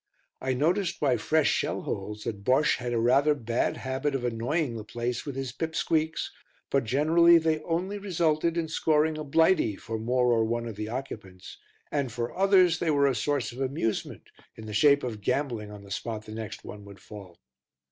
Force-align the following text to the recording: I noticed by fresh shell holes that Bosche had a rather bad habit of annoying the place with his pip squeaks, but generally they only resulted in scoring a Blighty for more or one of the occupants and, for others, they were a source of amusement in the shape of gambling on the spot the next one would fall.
I 0.41 0.55
noticed 0.55 0.99
by 0.99 1.15
fresh 1.17 1.47
shell 1.51 1.83
holes 1.83 2.23
that 2.23 2.43
Bosche 2.43 2.77
had 2.77 2.91
a 2.91 2.97
rather 2.97 3.35
bad 3.35 3.77
habit 3.77 4.15
of 4.15 4.23
annoying 4.25 4.75
the 4.75 4.83
place 4.83 5.27
with 5.27 5.35
his 5.35 5.51
pip 5.51 5.75
squeaks, 5.75 6.31
but 6.71 6.85
generally 6.85 7.37
they 7.37 7.59
only 7.59 7.99
resulted 7.99 8.57
in 8.57 8.67
scoring 8.67 9.15
a 9.19 9.23
Blighty 9.23 9.75
for 9.75 9.99
more 9.99 10.31
or 10.31 10.43
one 10.43 10.65
of 10.65 10.75
the 10.75 10.89
occupants 10.89 11.59
and, 11.91 12.11
for 12.11 12.35
others, 12.35 12.79
they 12.79 12.89
were 12.89 13.05
a 13.05 13.13
source 13.13 13.51
of 13.51 13.61
amusement 13.61 14.31
in 14.55 14.65
the 14.65 14.73
shape 14.73 15.03
of 15.03 15.21
gambling 15.21 15.69
on 15.69 15.83
the 15.83 15.91
spot 15.91 16.25
the 16.25 16.31
next 16.31 16.63
one 16.65 16.83
would 16.83 16.99
fall. 16.99 17.37